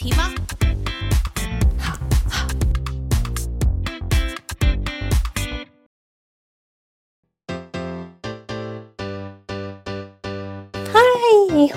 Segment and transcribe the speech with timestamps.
[0.00, 0.32] 提吗？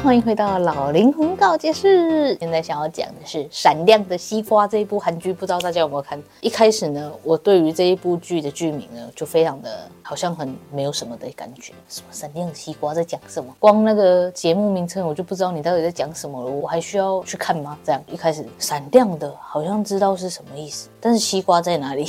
[0.03, 2.35] 欢迎回到老灵魂告解室。
[2.37, 6.21] 现在想要讲的是《闪亮的西瓜》这一部韩剧，不知道大家有没有看？
[6.41, 11.71] 一开始呢，我对于这一部剧的剧名呢，就非常的好像很没有什么的感觉。
[11.87, 13.55] 什么闪亮的西瓜在讲什么？
[13.59, 16.51] 光那个节目名称，我就不知道你到底在讲什么了。
[16.51, 17.77] 我还需要去看吗？
[17.81, 22.05] 这样一开始闪亮的，好像知道是什么意思，但是西瓜在哪里？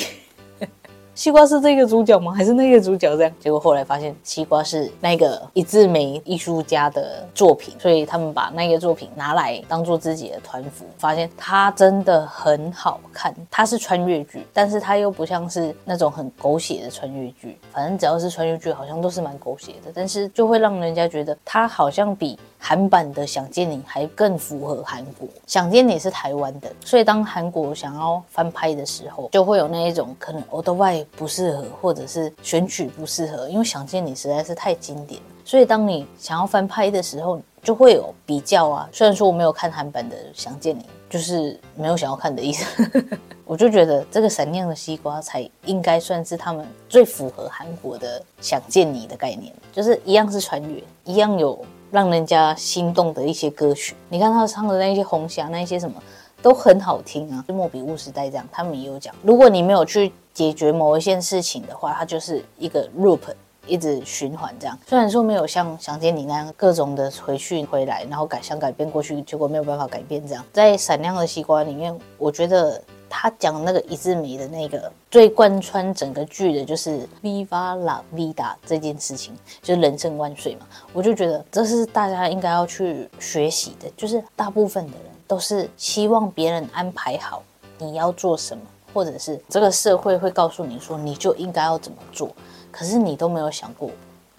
[1.15, 2.33] 西瓜是这个主角吗？
[2.33, 3.33] 还是那个主角这样？
[3.39, 13.33] 结果后来发现，西瓜是那个一字眉艺术家的作品，所以他们把那个作品拿来当做自己的团服，发现它真的很好看。
[13.48, 17.57] 它是穿越剧，但是它又不像是那种很狗血的穿越剧。
[17.73, 25.29] 反正只要是穿越剧，好像都是蛮狗血的，但是就会让人家觉得它好像比韩版的《想见你》还更符合韩国。
[25.47, 30.75] 《想见你》是台湾的，所以当韩国想要翻拍的时候，就会有那一种可能欧多
[31.16, 38.88] 不适合，或者是选曲不适合，因为《想见你》实在是太经典，所以当你想要翻拍的时候，就会有比较啊。
[38.92, 42.64] 虽然说我没有看韩版的《想见你》，就是没有想要看的意思。
[43.46, 53.95] 我就觉得这个闪亮的西瓜才应该算是他们最符合韩国的《想见你》的概念，就是一样是穿越，一样有让人家心动的一些歌曲。
[54.08, 56.02] 你看他唱的那些红霞，那一些什么
[56.44, 57.44] 都很好听啊。
[57.48, 60.12] 就莫比乌时代这样，他们也有讲，如果你没有去。
[60.34, 63.20] 解决某一件事情的话，它就是一个 loop，
[63.68, 64.77] 一直循环这样。
[64.84, 70.44] 虽然说没有像想见你那样各种的回去回来，然后改想改变过去，结果没有办法改变这样。
[70.52, 79.32] 在闪亮的西瓜里面，我觉得他讲那个一字眉的那个最贯穿整个剧的就是 Viva la vida 这件事情，
[79.62, 80.66] 就是人生万岁嘛。
[80.92, 87.42] 我就觉得这是大家应该要去学习的，就是大部分的人都是希望别人安排好
[87.78, 88.62] 你要做什么。
[88.92, 92.30] 或者是这个社会会告诉你说，你就应该要怎么做，
[92.70, 93.90] 可是你都没有想过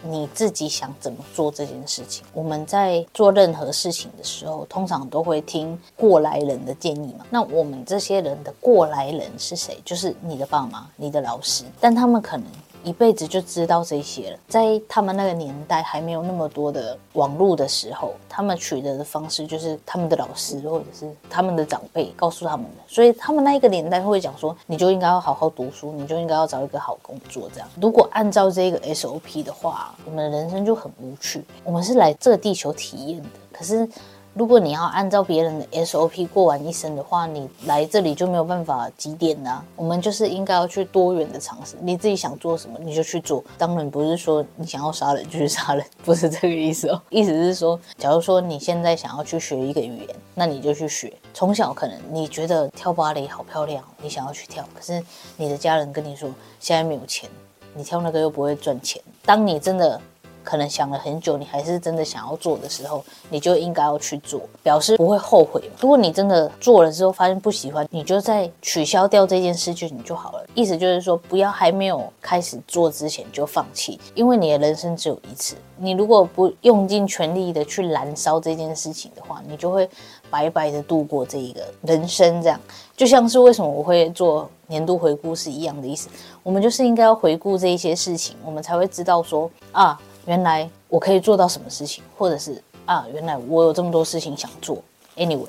[0.01, 2.23] 你自己想怎么做这件事情。
[2.31, 7.25] 我们在做任何事情的时候，通常都会听过来人的建议嘛。
[7.29, 9.78] 那我们这些人的过来人是谁？
[9.84, 12.45] 就是你的爸妈、你的老师，但他们可能。
[12.85, 14.40] 一辈子就知道这些了。
[14.47, 22.84] 在他们那个年代还没有那么多的网络的时候，他们取得的方式就是他们的老师或者是他们的长辈告诉他们的。
[22.88, 27.50] 所以他们那一个年代会讲说，你就应该要好好读书，你就应该要找一个好工作。
[27.51, 31.44] 这样，如果按照这个 SOP 的话，我们的人生就很无趣。
[31.63, 33.90] 我们是来这个地球体验的，可是。
[34.35, 39.63] 如果你要按照别人的 SOP 过完一生的话，你来这里就没有办法积点啦。
[39.78, 43.41] 我们就是应该要去多元的尝试，你自己想做什么你就去做。
[43.57, 47.01] 当然不是说你想要杀人就去杀人，不是这个意思哦。
[47.09, 51.13] 意思是说，假如说你现在想要去学一个语言，那你就去学。
[51.34, 55.02] 从小可能你觉得跳芭蕾好漂亮，你想要去跳，可是
[55.38, 56.29] 你的家人跟你说
[56.59, 57.29] 现在没有钱，
[57.73, 59.02] 你跳那个又不会赚钱。
[59.25, 60.02] 当你真的。
[60.45, 65.61] 可能想了很久，你还是真的想要做的时候，你就应该要去做，表示不会后悔。
[65.81, 70.45] 如果你真的做了之后发现不喜欢，你就再取消掉这件事情就好了。
[70.53, 75.55] 意思就是说，不要还没有开始做之前就放弃，因为你的人生只有一次。
[75.78, 79.89] 你如果不用尽全力的去燃烧这件事情的话，你就会
[80.29, 82.41] 白白的度过这一个人生。
[82.41, 82.57] 这样
[82.95, 86.07] 就像是为什么我会做年度回顾是一样的意思。
[86.44, 89.99] 我们就是应该要回顾这一些事情，我们才会知道说啊。
[90.25, 94.77] 原来我可以做到什么事情，或者是啊，原来我有这么多事情想做。
[95.16, 95.47] Anyway，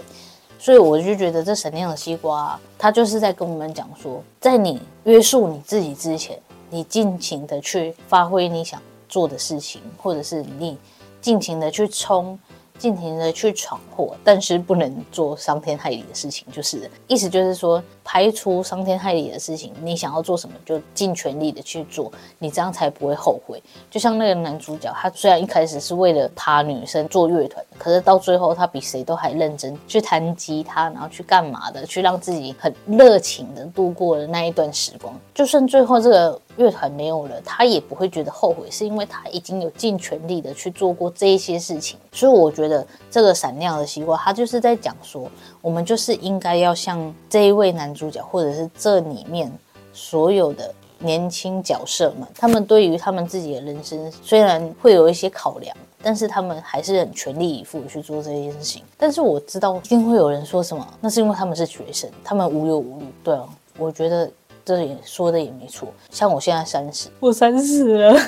[0.58, 6.38] 所以我就觉得这闪亮的西瓜，它就是在跟我们讲说，在你约束你自己之前，
[6.70, 10.78] 你尽情的去发挥你想做的事情，或者是你
[11.20, 12.38] 尽情的去冲。
[12.78, 23.62] 尽情的去闯祸，但是不能做伤天害理的事情，就是意思就是说，排除伤天害理的事情，你想要做什么就尽全力的去做，你这样才不会后悔。
[23.90, 35.19] 就像那个男主角，他虽然一开始是为了他女生做乐团，可是到最后他比谁都还认真去弹吉他，然后去干嘛的，去让自己很热情的度过了那一段时光。
[35.34, 41.99] 就算最后这个乐团没有了，他也不会觉得后悔，是因为他已经有尽全力的去做过这一些事情。
[42.12, 45.31] 所以我觉得这个闪亮的西瓜，他就是在讲说，
[45.61, 49.53] 我们就是应该要像这一位男主角，或者是这里面
[49.93, 58.82] 所有的年轻角色们，他们对于他们自己的人生虽然会有一些考量，但是他们还是很全力以赴去做这件事情。
[58.97, 63.06] 但是我知道一定会有人说什么，那是因为他们是学生，他们无忧无虑。
[63.23, 64.31] 对啊，我觉得。
[64.67, 68.19] 这也说的也没错，像我现在三十，我三十了，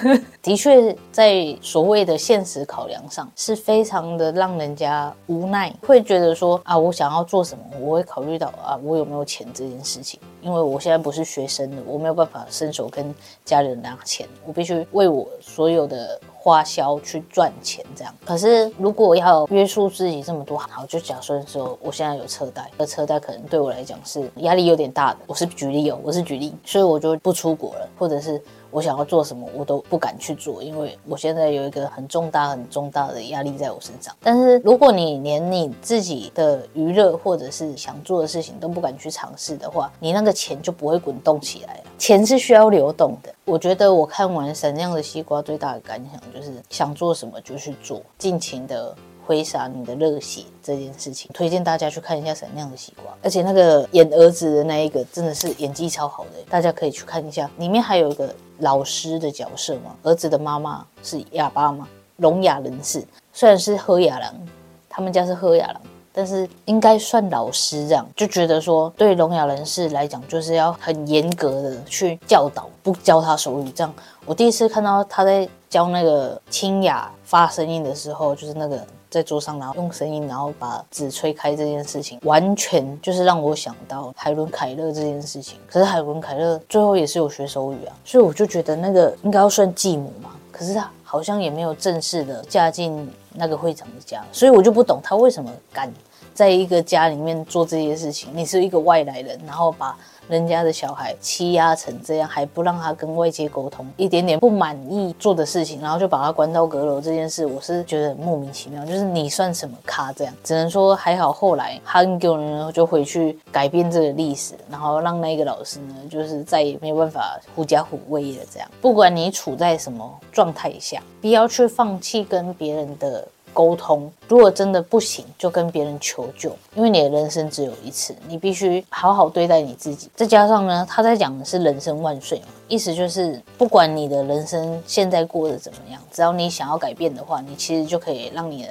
[0.41, 13.15] 的确在所谓的现实考量上是非常的让人家无奈，会觉得说啊，我想要做什么，我会考虑到啊，我有没有钱这件事情，因为我现在不是学生了，我没有办法伸手跟
[13.45, 16.19] 家里人拿钱，我必须为我所有的。
[16.41, 18.15] 花销去赚钱，这样。
[18.25, 25.19] 可是如果要约束自己这么多，好，就假设说，我现在有车贷，这车贷可能对我来讲是压力有点大的。
[25.27, 28.41] 我是举例哦，我是举例，所以我就不出国了，或者是。
[28.71, 34.15] 我想要做什么，我都不敢去做，因为我现在有一个很重大、很重大的压力在我身上。
[34.23, 41.85] 但是如果你连你自己的娱乐或者是想做的事情都不敢去尝试的话，你那个钱就不会滚动起来了。
[41.99, 43.35] 钱是需要流动的。
[43.45, 48.95] 我觉得我看完《闪亮的西瓜》最大的感想就是，想做什么就去做，尽情的。
[49.27, 57.51] 挥洒你的热血这件事情，推荐大家去看一下《闪亮的西瓜》，而且那个演儿子的那一个真的是演技超好的，大家可以去看一下。
[57.59, 64.49] 里面还有一个老师的角色嘛，儿子的妈妈是哑巴嘛，聋哑人士，虽然是喝哑人，
[64.89, 65.77] 他们家是喝哑人，
[66.13, 73.95] 但是应该算老师这样，就觉得说对聋哑人士来讲，就是要很严格的去教导，不教他手语这样。
[74.27, 78.85] 我第一次看到他在教那个清雅发声音的时候，就是那个。
[79.11, 85.59] 在桌上，然后用声音，然后把纸吹开这件事情，完全就是让我想到海伦凯勒这件事情。
[85.67, 90.33] 可是海伦凯勒最后也是有学手语啊，所以我就觉得那个应该要算继母嘛。
[90.53, 95.91] 可是他好像也没有正式的嫁进那个会长的家，所以我就不懂他为什么敢
[96.39, 98.31] 在一个家里面做这些事情。
[98.33, 99.97] 你是一个外来人，然后把。
[100.29, 108.85] 人家的小孩欺压成这样，还不让他跟外界沟通，一点点不满意做的事情，然后就把他关到阁楼这件事，我是觉得莫名其妙。
[108.85, 110.13] 就是你算什么咖？
[110.13, 118.45] 这样只能说还好，后来韩国人呢就回去改变这个历史，然后让那个老师呢，就是再也没有办法狐假虎威了。
[118.53, 123.27] 这样，不管你处在什么状态下，不要去放弃跟别人的。
[123.53, 130.11] 沟通，如果真的不行，就跟别人求救，因为你的人生只有一次，你必须好好对待你自己。
[130.15, 138.69] 再加上呢，他在讲的是人生万岁嘛，意思就是不管你的人生现在过得怎么样，只要你想要改变的话，你其实就可以让你的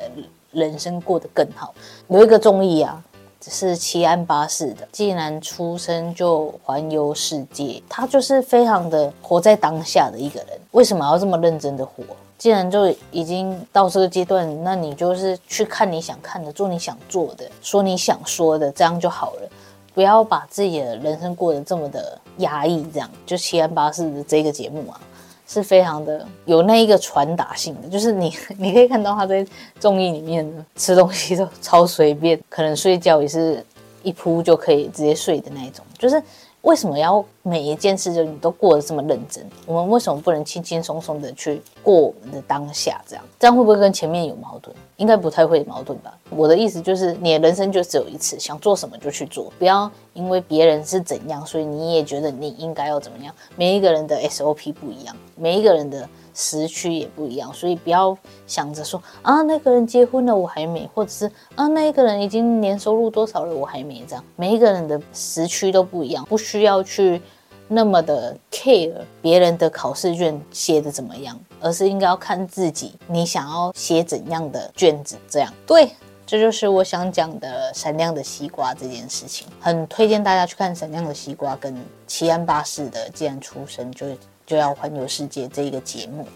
[0.52, 1.74] 人生过得更好。
[2.08, 3.04] 有一个综艺啊，
[3.42, 10.57] 是七安巴士的，既然出生就环游世界，他就是非常的活在当下的一个人。
[10.78, 12.04] 为什么要这么认真的活？
[12.38, 19.50] 既然就已经到这个阶段，那你就是去看你想看的，做你想做的，说你想说的，这样就好了。
[19.96, 22.86] 不要把自己的人生过得这么的压抑。
[22.94, 25.02] 这样，就七安八四的这个节目啊，
[25.48, 27.90] 是非常的有那一个传达性的。
[27.90, 29.44] 就是你， 你可以看到他在
[29.80, 33.66] 综艺里面吃东西都超随便，可能睡觉也是
[34.04, 36.22] 一铺就可以直接睡的那一种，就是。
[36.62, 39.48] 为什么要每一件事就你都过得这么认真？
[39.66, 43.02] 我们为什么不能轻轻松松的去过我们的当下？
[43.08, 44.76] 这样这样会不会跟前面有矛盾？
[44.98, 46.18] 应该不太会矛盾吧。
[46.30, 53.34] 我的意思就是，你的人生就只有一次，想做什么就去做，不要因为别人是怎样，所以你也觉得你应该要怎么样。
[53.56, 56.08] 每一个人的 SOP 不一样，每一个人的。
[56.40, 58.16] 时区也不一样，所以不要
[58.46, 61.26] 想着说啊，那个人结婚了我还没，或者是
[61.56, 67.20] 啊，那一个人已经年收入多少了我还没，这样每一个人的时区都不一样，不需要去
[67.68, 75.90] 那么的 care 别人的考试卷写的怎么样，而是应该要看自己，你想要写怎样的卷子，这样对，
[76.28, 81.76] 这就是我想讲的闪亮的西瓜这件事情，很推荐大家去看闪亮的西瓜跟
[82.06, 84.06] 奇安巴士的既然出生就。
[84.48, 86.28] 就要环游世界这一个节目，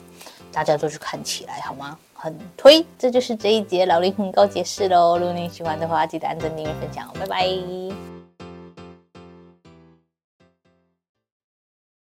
[0.52, 1.98] 大家都去看起来好吗？
[2.14, 5.18] 很推，这就是这一节老灵魂告解释喽。
[5.18, 8.11] 如果你喜欢的话，记得按赞、订阅、分享，拜拜。